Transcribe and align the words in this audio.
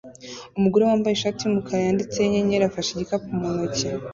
Umugore 0.57 0.83
wambaye 0.89 1.13
ishati 1.15 1.39
yumukara 1.41 1.81
yanditseho 1.87 2.25
inyenyeri 2.27 2.63
afashe 2.65 2.89
igikapu 2.93 3.29
mu 3.39 3.47
ntoki 3.53 3.87